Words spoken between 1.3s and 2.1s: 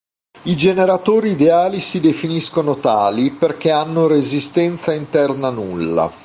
ideali si